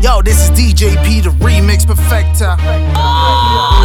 [0.00, 2.54] Yo, this is DJ P, the remix perfecter.
[2.94, 3.82] No!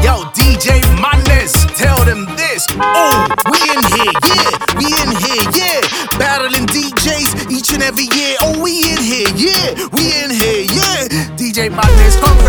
[0.00, 2.66] Yo, DJ Madness, tell them this.
[2.80, 4.48] Oh, we in here, yeah,
[4.80, 5.84] we in here, yeah.
[6.16, 8.36] Battling DJs each and every year.
[8.40, 11.36] Oh, we in here, yeah, we in here, yeah.
[11.36, 12.39] DJ Madness, conquer,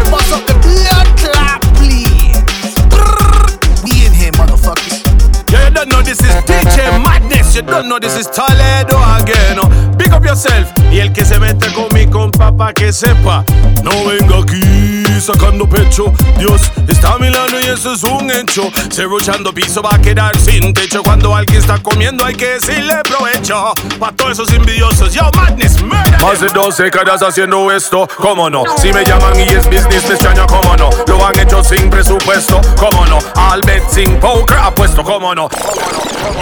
[7.84, 9.58] Know this is Toledo again.
[9.58, 9.98] No?
[9.98, 10.72] Pick up yourself.
[10.92, 13.44] Y el que se mete con mi compa pa' que sepa.
[13.84, 16.14] No venga aquí sacando pecho.
[16.38, 18.72] Dios está a mi lado y eso es un hecho.
[18.92, 21.04] Cerruchando piso va a quedar sin techo.
[21.04, 23.74] Cuando alguien está comiendo hay que decirle provecho.
[24.00, 25.14] Pa' todos esos envidiosos.
[25.14, 26.40] Yo, Madness, murder.
[26.40, 28.08] De dos décadas haciendo esto.
[28.18, 28.64] ¿Cómo no?
[28.78, 30.48] Si me llaman y es business, me extraño.
[30.48, 30.90] ¿Cómo no?
[31.08, 32.62] Lo han hecho sin presupuesto.
[32.78, 33.20] ¿Cómo no?
[33.36, 35.04] Al bet sin poker apuesto.
[35.04, 35.50] ¿Cómo no?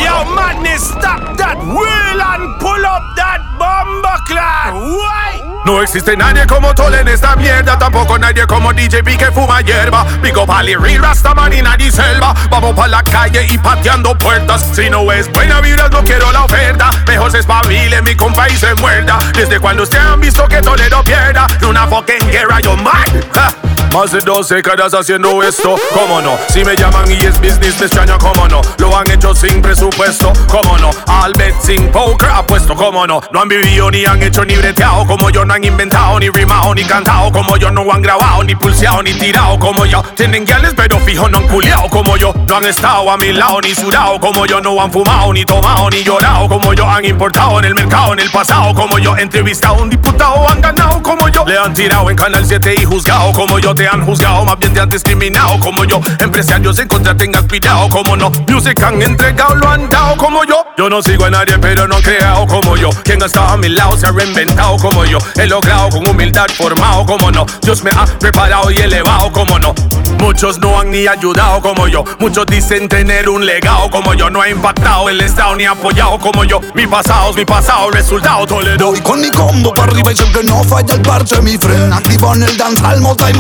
[0.02, 4.96] Yo, Madness, stop that wheel and pull up that bomba clan.
[4.96, 5.59] Why?
[5.70, 9.62] No existe nadie como Tole en esta mierda, tampoco nadie como DJ P que fuma
[9.62, 10.04] hierba.
[10.20, 12.34] Pico Pali, Real Rastaman y nadie selva.
[12.50, 14.66] Vamos pa' la calle y pateando puertas.
[14.74, 16.90] Si no es buena vibra, no quiero la oferta.
[17.06, 19.20] Mejor se espabile mi compa y se muerda.
[19.36, 21.46] Desde cuando ustedes han visto que Toledo pierda.
[21.62, 23.06] Una fucking guerra, yo man.
[23.36, 23.79] Ja.
[23.94, 26.38] Más de dos décadas haciendo esto, cómo no.
[26.50, 28.62] Si me llaman y es business, me extraña, cómo no.
[28.78, 30.92] Lo han hecho sin presupuesto, cómo no.
[31.08, 33.20] Al bet sin poker apuesto, cómo no.
[33.32, 35.44] No han vivido ni han hecho ni breteado como yo.
[35.44, 37.72] No han inventado ni rimado ni cantado como yo.
[37.72, 40.04] No han grabado ni pulseado ni tirado como yo.
[40.16, 42.32] Tienen guiales pero fijo no han culiado como yo.
[42.48, 44.62] No han estado a mi lado ni sudado como yo.
[44.62, 46.88] No han fumado ni tomado ni llorado como yo.
[46.88, 49.18] Han importado en el mercado en el pasado como yo.
[49.18, 51.44] Entrevistado a un diputado, han ganado como yo.
[51.46, 53.74] Le han tirado en Canal 7 y juzgado como yo.
[53.80, 56.02] Te han juzgado, más bien te han discriminado como yo.
[56.20, 58.30] Empresarios en contra tengan cuidado como no.
[58.50, 60.66] Music han entregado, lo han dado como yo.
[60.78, 62.90] Yo no sigo a nadie, pero no han creado como yo.
[63.06, 65.18] Quien ha estado a mi lado se ha reinventado como yo.
[65.38, 67.46] He logrado con humildad formado como no.
[67.62, 69.74] Dios me ha preparado y elevado como no.
[70.20, 72.04] Muchos no han ni ayudado como yo.
[72.20, 74.30] Muchos dicen tener un legado como yo.
[74.30, 76.60] No ha impactado el estado ni apoyado como yo.
[76.74, 78.88] Mi pasado es mi pasado, resultado Toledo.
[78.88, 81.94] Voy con mi combo para arriba y que no falla el parche, mi friend.
[81.94, 83.34] Activo en el danzal, mota y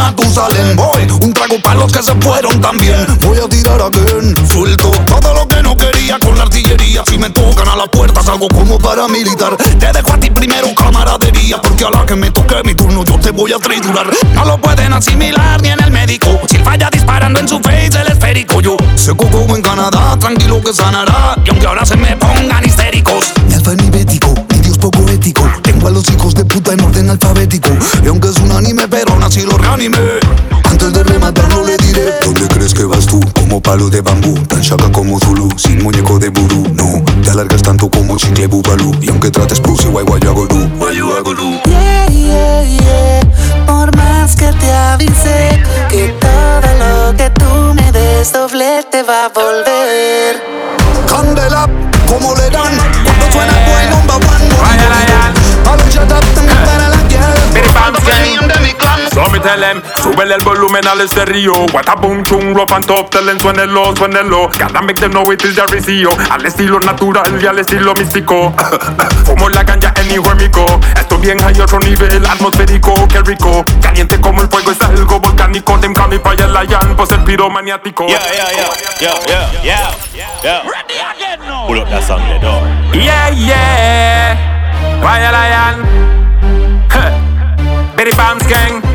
[0.75, 3.03] Voy, un trago para los que se fueron también.
[3.21, 4.35] Voy a tirar again.
[4.47, 7.03] Suelto todo lo que no quería con la artillería.
[7.07, 9.57] Si me tocan a la puerta, salgo como paramilitar.
[9.57, 11.59] Te dejo a ti primero camaradería.
[11.61, 14.07] Porque a la que me toque mi turno, yo te voy a triturar.
[14.35, 16.39] No lo pueden asimilar ni en el médico.
[16.47, 20.73] Si falla disparando en su face el esférico, yo se coco en Canadá, tranquilo que
[20.73, 21.35] sanará.
[21.43, 23.33] Y aunque ahora se me pongan histéricos,
[25.79, 27.69] Tengo a los hijos de puta en orden alfabético.
[28.03, 29.97] Y aunque es un anime, pero nací lo reanimé.
[30.65, 33.21] Antes de rematarlo le diré ¿Dónde crees que vas tú?
[33.33, 37.63] Como palo de bambú Tan shaka como Zulu Sin muñeco de vudú No, te alargas
[37.63, 41.17] tanto como chicle bubalú Y aunque trates pussy, guay guay yo hago du Guay yo
[41.17, 43.65] hago du Yeah, yeah, yeah.
[43.65, 49.25] Por más que te avise que todo lo que tú me des doble te va
[49.25, 50.39] a volver.
[51.07, 51.67] Candela,
[52.07, 52.77] como le dan
[53.33, 53.38] Cuando
[59.39, 61.65] me tell them, súbele el volumen al estéreo.
[61.73, 64.49] What a boom chung, rough and top Tell them suénelo, suénelo.
[64.57, 68.53] Gotta make them know it is the recio Al estilo natural y al estilo místico.
[69.25, 72.93] Fumo la ganja anywhere me go Esto bien hay otro nivel atmosférico.
[73.07, 75.79] Qué rico, caliente como el fuego Es algo volcánico.
[75.79, 78.07] Them call me fire lion Pues el piromaniático.
[78.07, 78.69] Yeah, yeah, yeah,
[78.99, 80.63] yeah, yeah, yeah,
[81.19, 81.67] yeah.
[81.67, 82.63] Pull up that song there, dog.
[82.93, 85.01] Yeah, yeah.
[85.01, 85.85] Fire lion
[86.89, 87.95] Huh.
[87.95, 88.88] Bitty Bams gang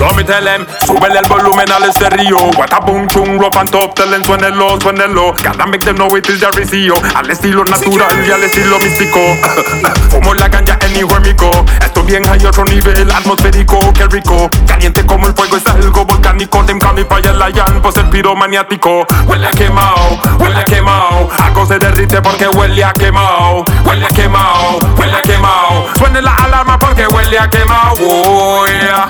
[0.00, 3.70] So me tell them, súbele el volumen al estéreo What a boom chung, rough and
[3.70, 7.66] top Tell them suénelo, suénelo Gotta make them know it is the recio Al estilo
[7.66, 9.20] natural y al estilo místico.
[10.10, 11.50] Fumo la ganja anywhere me go.
[11.84, 16.64] Esto bien hay otro nivel atmosférico Qué rico, caliente como el fuego Es algo volcánico.
[16.64, 21.28] Them call me fire lion Pues el piromaniático Huele a quemao, huele a quemao.
[21.44, 23.64] Algo se derrite porque huele a quemao.
[23.84, 25.86] Huele a quemao, huele a quemao.
[25.98, 27.94] Suene la alarma porque huele a quemao.
[28.00, 29.06] Oh, yeah.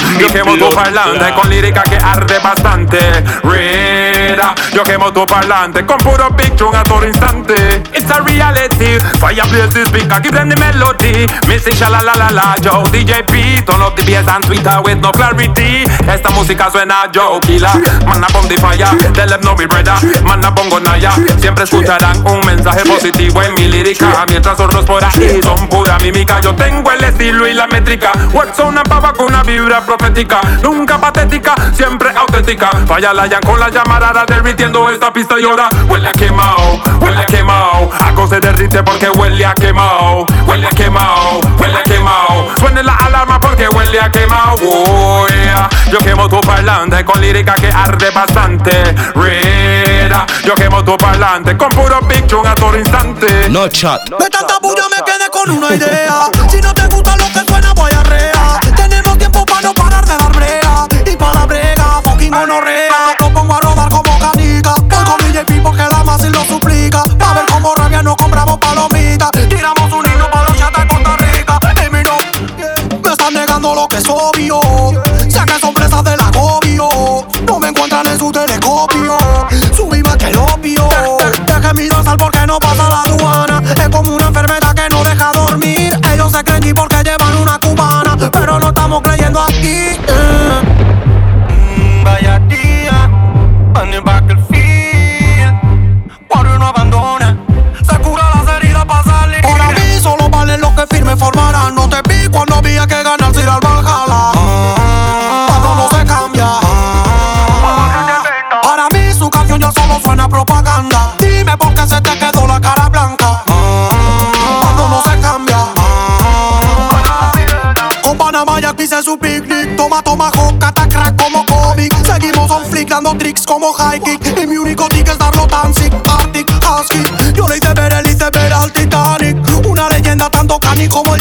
[0.59, 2.99] Tu parlante con lírica que arde bastante.
[3.43, 7.83] Reda, yo quemo tu parlante con puro chung a todo instante.
[7.93, 11.27] It's a reality, fireplace is big, I give them the melody.
[11.47, 15.01] Missing shala la la la, yo DJ P Turn up the bass and Twitter with
[15.01, 15.85] no clarity.
[16.09, 17.69] Esta música suena yo killer.
[18.07, 19.99] Man up on the fire, tell them no me brother.
[20.25, 24.25] Man up pongo naya, siempre escucharán un mensaje positivo en mi lírica.
[24.29, 28.13] Mientras otros por ahí son pura mímica Yo tengo el estilo y la métrica.
[28.33, 30.41] Words son una pava con una vibra profética
[30.75, 32.71] nunca patética, siempre auténtica.
[32.87, 37.23] Falla la yan con la llamarada derritiendo esta pista y ahora huele a quemao, huele
[37.23, 37.91] a quemao.
[38.01, 42.49] Algo se derrite porque huele a quemao, huele a quemao, huele a quemao.
[42.59, 44.57] Suene la alarma porque huele a quemao.
[44.63, 45.69] Oh, yeah.
[45.91, 48.95] Yo quemo tu parlante con lírica que arde bastante.
[49.15, 50.27] Rera.
[50.45, 53.49] Yo quemo tu parlante con puro picture a todo instante.
[53.49, 54.01] No chat.
[54.09, 56.31] No de tanta bulla me quedé con una idea.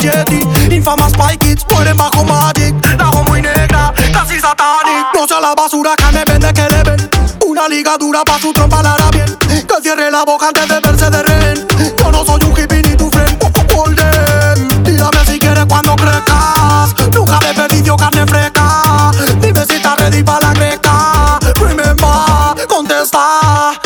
[0.01, 0.48] Yeti.
[0.74, 2.74] Infamas Spy Kids mueren bajo Magic.
[2.98, 5.07] La hago muy negra, casi satanic.
[5.13, 7.10] No sea la basura que me vende que le ven.
[7.46, 9.38] Una ligadura pa' su trompa la hará bien.
[9.48, 11.68] Que cierre la boca antes de verse de rehén.
[11.98, 13.38] Yo no soy un hippie ni tu friend.
[13.75, 14.84] Golden.
[14.84, 16.95] Dígame si quieres cuando crezcas.
[17.13, 19.12] Nunca le pedido carne fresca.
[19.42, 21.40] Dime si estás ready para la greca.
[21.60, 23.80] Remember, contesta.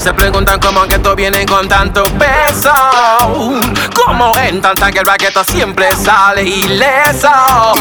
[0.00, 2.72] Se preguntan cómo que esto viene con tanto peso.
[3.94, 7.28] Como en tanta guerra que esto siempre sale ileso.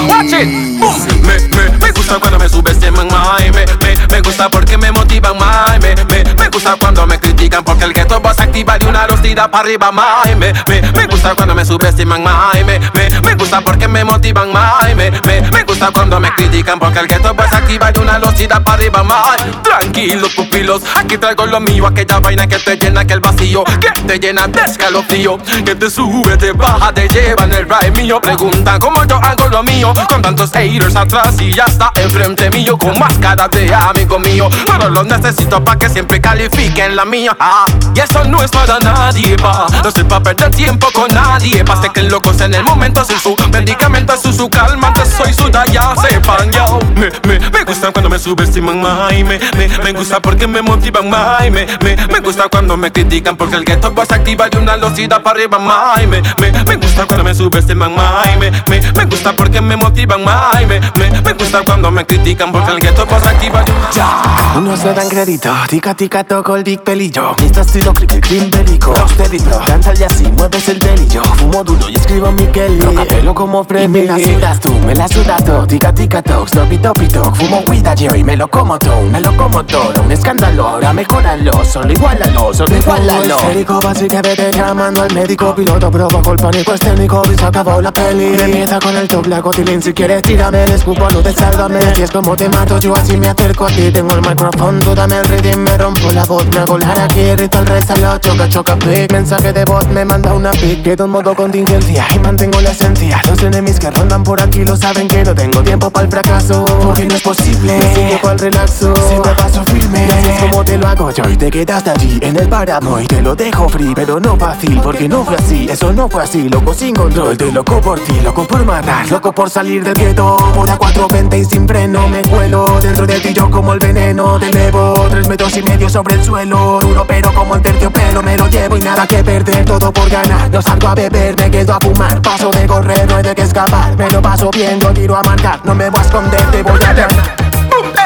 [0.05, 0.77] Watch it.
[0.77, 1.21] Boom.
[1.21, 3.65] Me, me, me gusta cuando me subestiman, my, me,
[4.09, 7.93] me, gusta porque me motivan, my, me, me, me gusta cuando me critican porque el
[7.93, 11.65] ghetto boss activa de una los para arriba, my, me, me, me gusta cuando me
[11.65, 16.19] subestiman, my, me, me, me gusta porque me motivan, my, me, me, me gusta cuando
[16.19, 19.61] me critican porque el ghetto boss activa de una los para arriba, my.
[19.61, 24.19] Tranquilos, pupilos, aquí traigo lo mío, aquella vaina que te llena aquel vacío, que te
[24.19, 28.21] llena de escalofrío, que te sube, te baja, te lleva en el ride mío.
[28.21, 32.77] Preguntan cómo yo hago lo mío, con tantos haters atrás y ya está enfrente mío,
[32.77, 34.49] con máscara de amigo mío.
[34.65, 37.35] Pero los necesito pa' que siempre califiquen la mía.
[37.39, 37.65] Ah,
[37.95, 39.67] y eso no es para nadie, pa.
[39.83, 43.19] No estoy pa' perder tiempo con nadie, pa' se que locos en el momento sin
[43.19, 46.79] su medicamento, su, su calmante, soy su ya sepan, yo.
[46.95, 51.09] Me, me, me gusta cuando me subestiman, my, me, me, me gusta porque me motivan,
[51.09, 54.75] my, me, me, me gusta cuando me critican porque el ghetto boss activa de una
[54.77, 59.05] locida para arriba, my, me, me, me gusta cuando me subestiman, my, me, me, me
[59.05, 63.05] gusta porque me motivan, my, me, me, me gusta cuando me critican porque el ghetto
[63.05, 67.35] boss activa de Ya, unos le dan crédito, tica tica toco el dick pelillo
[67.79, 72.29] Mi estilo cricket, clean bro Danza y así, mueves el delillo Fumo duro y escribo
[72.31, 72.81] mi Kelly.
[72.81, 73.85] Roca pelo como Freddy.
[73.85, 77.01] Y me la sudas tú, me la sudas todo Tica tica toc, stop it, top
[77.01, 77.33] it, toc.
[77.35, 80.91] Fumo cuida yo y me lo como todo Me lo como todo, un escándalo Ahora
[80.91, 85.55] mejoralo, solo igualalo, solo igualalo Esférico, vete llamando al médico.
[85.55, 87.21] Piloto provoco el pánico escénico.
[87.31, 88.35] Y se acabó la peli.
[88.39, 89.81] Empieza con el top, la cotilín.
[89.81, 91.79] Si quieres tírame el escupo, no te sálvame.
[91.95, 93.91] Si es como te mato, yo así me acerco a ti.
[93.91, 97.35] Tengo el micrófono, tú dame el rhythm Me rompo la voz, me hago la aquí
[97.35, 99.11] Rito el resto, lo choca, choca, pic.
[99.11, 100.83] Mensaje de voz, me manda una pic.
[100.83, 103.21] Quedo en modo contingencia y mantengo la esencia.
[103.27, 106.65] Los enemigos que rondan por aquí lo saben que no tengo tiempo para el fracaso.
[106.65, 110.77] Porque no es posible, sigue para el relaxo Siempre paso firme, así es como te
[110.77, 113.93] lo hago yo Y te quedaste allí en el páramo y te lo dejo free
[113.95, 117.51] Pero no fácil, porque no fue así Eso no fue así, loco sin control Te
[117.51, 120.37] loco por ti, loco por matar Loco por salir del gueto.
[120.55, 124.39] Por a 420 y sin freno me cuelo Dentro de ti yo como el veneno.
[124.39, 128.37] Te elevo tres metros y medio sobre el suelo Duro pero como el terciopelo me
[128.37, 131.73] lo llevo y nada que perder Todo por ganar, no salgo a beber, me quedo
[131.73, 134.93] a fumar Paso de correr, no hay de qué escapar Me lo paso bien, no
[134.93, 137.07] tiro a marcar No me voy a esconder, te voy a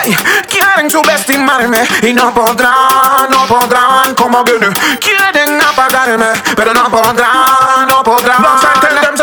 [0.03, 0.15] Ey,
[0.49, 4.67] quieren subestimarme y no podrán, no podrán como viene.
[4.99, 8.41] Quieren apagarme, pero no podrán, no podrán.
[8.41, 9.22] Los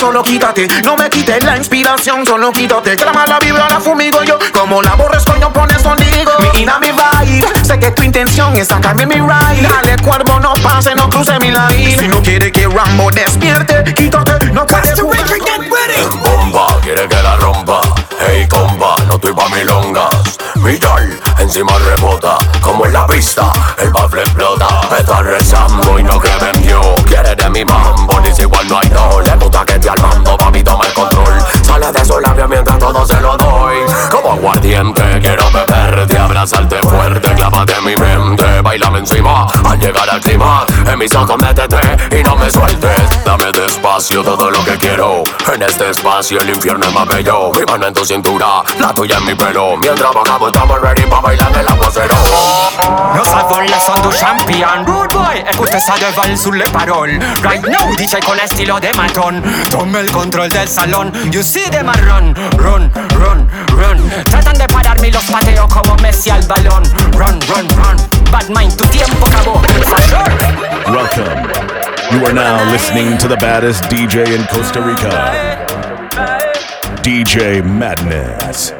[0.00, 0.66] solo quítate.
[0.82, 2.96] No me quites la inspiración, solo quítate.
[2.96, 6.32] Que la mala vibra la fumigo yo, como la borres coño pones conmigo.
[6.40, 9.68] Mi ina mi vibe Sé que tu intención es sacarme mi ride.
[9.68, 11.98] Dale, cuervo, no pase, no cruce mi line.
[11.98, 15.20] Si no quiere que Rambo despierte, quítate, no puede jugar.
[16.24, 17.82] Bomba, quiere que la rompa.
[18.26, 20.39] Hey, compa, no estoy pa' milongas.
[20.70, 24.68] Mi tal, encima rebota, como en la pista, el bafle explota.
[24.96, 26.86] Está rezando y no cree en Dios.
[27.08, 29.20] Quiere de mi mambo, dice igual no hay no.
[29.20, 31.40] Le gusta que te al mando, pa' mí toma el control.
[31.64, 33.78] Sale de su labio mientras todo se lo doy.
[34.12, 37.96] Como aguardiente, quiero beberte, abrazarte fuerte, clávate mi
[38.62, 40.66] Bailame encima, al llegar al clima.
[40.86, 41.80] En mis ojos métete
[42.18, 43.24] y no me sueltes.
[43.24, 45.22] Dame despacio todo lo que quiero.
[45.52, 47.50] En este espacio el infierno es más bello.
[47.52, 49.76] Mi mano en tu cintura, la tuya en mi pelo.
[49.76, 52.14] Mientras bajamos estamos ready pa' bailar el aguacero.
[53.14, 55.44] Nos la son du champion Rude boy,
[55.78, 60.48] ça devant sous les paroles Right now, DJ con estilo de matón Tome el control
[60.48, 65.24] del salón You see them a run, run, run, run Tratan de pararme y los
[65.24, 69.60] pateo como Messi al balón Run, run, run Bad mind, tu tiempo acabó.
[70.86, 71.50] Welcome.
[72.12, 75.10] You are now listening to the baddest DJ in Costa Rica.
[77.02, 78.74] DJ Madness.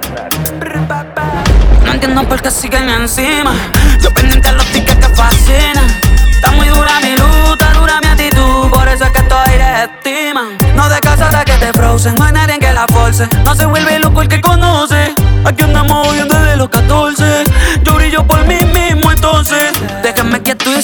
[1.84, 3.52] No entiendo por qué siguen encima.
[4.00, 5.86] Yo pendiente a los tickets que fascinan.
[6.30, 8.70] Está muy dura mi luta, dura mi actitud.
[8.70, 10.42] Por eso es que estoy de estima.
[10.76, 12.14] No de casa hasta que te frozen.
[12.16, 13.28] No hay nadie que la force.
[13.44, 15.14] No se vuelve loco el que conoce.
[15.44, 17.44] Aquí andamos bien desde los 14.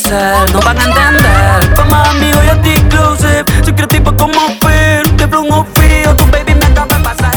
[0.08, 1.74] No van a entender.
[1.74, 3.44] Como amigo y a ti closer.
[3.64, 3.74] Soy
[4.16, 5.02] como Fer.
[5.16, 6.14] Te flow no frío.
[6.14, 7.36] Tu baby me acaba de pasar.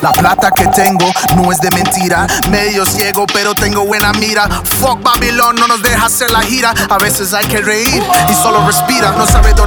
[0.00, 2.26] La plata que tengo no es de mentira.
[2.50, 4.48] Medio ciego, pero tengo buena mira.
[4.80, 6.72] Fuck Babylon, no nos deja hacer la gira.
[6.88, 9.12] A veces hay que reír y solo respira.
[9.12, 9.65] No sabe dónde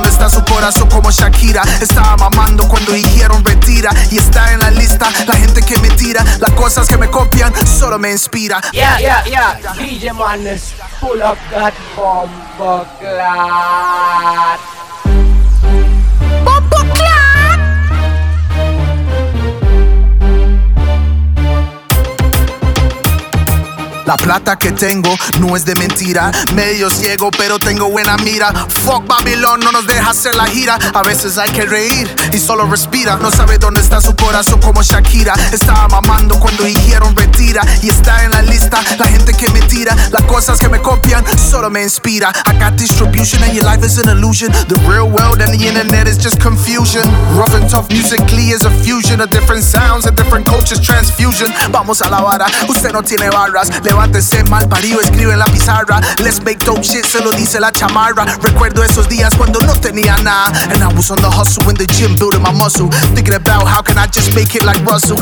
[0.60, 1.64] corazón como Shakira.
[1.80, 3.92] Estaba mamando cuando dijeron retira.
[4.12, 6.24] Y está en la lista la gente que me tira.
[6.40, 8.60] Las cosas que me copian solo me inspira.
[8.74, 9.58] Yeah, yeah, yeah.
[9.78, 12.30] DJ Madness, pull up that bomb
[13.00, 14.60] clat.
[24.10, 26.32] La plata que tengo no es de mentira.
[26.56, 28.52] Medio ciego, pero tengo buena mira.
[28.84, 30.80] Fuck Babylon, no nos deja hacer la gira.
[30.96, 33.18] A veces hay que reír y solo respira.
[33.18, 35.36] No sabe dónde está su corazón como Shakira.
[35.54, 37.62] Estaba mamando cuando dijeron retira.
[37.84, 39.96] Y está en la lista la gente que me tira.
[40.10, 42.32] Las cosas que me copian solo me inspira.
[42.48, 44.52] I got distribution and your life is an illusion.
[44.70, 47.08] The real world and the internet is just confusion.
[47.38, 51.54] Rough and tough musically is a fusion of different sounds and different cultures transfusion.
[51.72, 53.70] Vamos a la vara, usted no tiene barras.
[54.50, 56.00] Mal parido, escribe en la pizarra.
[56.24, 58.24] Let's make dope shit, se lo dice la chamarra.
[58.42, 60.48] Recuerdo esos días cuando no tenía nada.
[60.74, 62.88] And I was on the hustle in the gym, building my muscle.
[63.14, 65.18] Thinking about how can I just make it like Russell.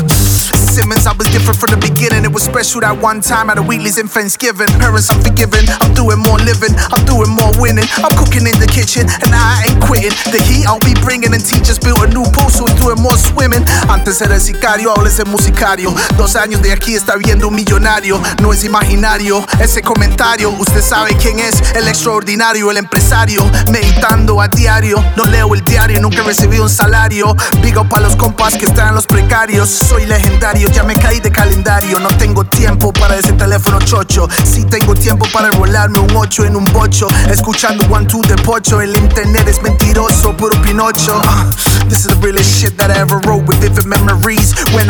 [0.68, 2.24] Simmons, I was different from the beginning.
[2.24, 4.68] It was special that one time at a Wheatley's in Thanksgiving.
[4.76, 5.64] Parents, I'm forgiving.
[5.80, 6.76] I'm doing more living.
[6.92, 7.88] I'm doing more winning.
[8.04, 10.12] I'm cooking in the kitchen and I ain't quitting.
[10.28, 13.16] The heat I'll be bringing and teachers built a new pool, so we're doing more
[13.16, 13.64] swimming.
[13.88, 15.94] Antes era el sicario, ahora es el musicario.
[16.20, 18.20] Dos años de aquí está viendo un millonario.
[18.42, 20.50] No es imaginario ese comentario.
[20.50, 23.40] Usted sabe quién es el extraordinario, el empresario.
[23.72, 25.02] Meditando a diario.
[25.16, 27.34] No leo el diario, nunca he recibido un salario.
[27.62, 29.70] Big up a los compas que están los precarios.
[29.70, 32.00] Soy legendario, ya me caí de calendario.
[32.00, 34.28] No tengo tiempo para ese teléfono chocho.
[34.44, 37.06] Sí tengo tiempo para volarme un 8 en un bocho.
[37.30, 38.80] Escuchando one two de pocho.
[38.80, 41.20] El internet es mentiroso, puro pinocho.
[41.24, 41.46] Ah,
[41.88, 44.37] this is the realest shit that I ever wrote with vivid memories.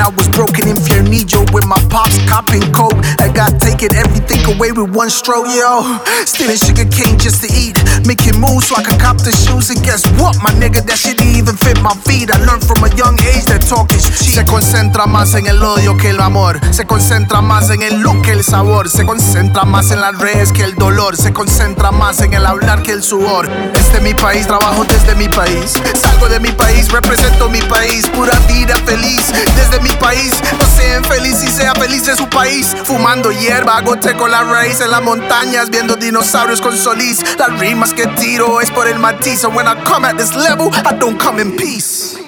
[0.09, 2.97] I was broken in Fiernillo with my pops copping coke.
[3.21, 6.01] I got taken everything away with one stroke, yo.
[6.25, 7.77] Stealing sugar cane just to eat.
[8.09, 9.69] Making moves so I could cop the shoes.
[9.69, 10.81] And guess what, my nigga?
[10.89, 12.33] That shit didn't even fit my feet.
[12.33, 14.33] I learned from a young age that talk is cheap.
[14.33, 16.59] Se concentra más en el odio que el amor.
[16.73, 18.89] Se concentra más en el look que el sabor.
[18.89, 21.19] Se concentra más en las redes que el dolor.
[21.19, 23.47] Se concentra más en el hablar que el sudor.
[23.75, 25.75] Este es mi país, trabajo desde mi país.
[26.01, 28.07] Salgo de mi país, represento mi país.
[28.09, 29.21] Pura vida feliz
[29.55, 32.75] desde mi No sean feliz y sea feliz de su país.
[32.85, 35.71] Fumando hierba, gote con la raíz en las montañas.
[35.71, 37.23] Viendo dinosaurios con solís.
[37.39, 39.45] Las rimas que tiro es por el matiz.
[39.45, 42.28] And when I come at this level, I don't come in peace.